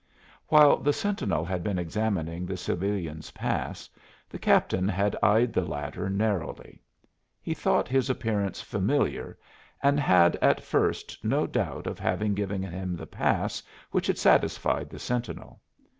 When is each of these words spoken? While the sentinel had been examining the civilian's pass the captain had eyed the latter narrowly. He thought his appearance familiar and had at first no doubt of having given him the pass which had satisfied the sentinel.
While 0.47 0.77
the 0.77 0.93
sentinel 0.93 1.45
had 1.45 1.61
been 1.63 1.77
examining 1.77 2.47
the 2.47 2.57
civilian's 2.57 3.29
pass 3.29 3.87
the 4.31 4.39
captain 4.39 4.87
had 4.87 5.15
eyed 5.21 5.53
the 5.53 5.61
latter 5.63 6.09
narrowly. 6.09 6.81
He 7.39 7.53
thought 7.53 7.87
his 7.87 8.09
appearance 8.09 8.61
familiar 8.61 9.37
and 9.83 9.99
had 9.99 10.37
at 10.37 10.59
first 10.63 11.23
no 11.23 11.45
doubt 11.45 11.85
of 11.85 11.99
having 11.99 12.33
given 12.33 12.63
him 12.63 12.95
the 12.95 13.05
pass 13.05 13.61
which 13.91 14.07
had 14.07 14.17
satisfied 14.17 14.89
the 14.89 14.97
sentinel. 14.97 15.61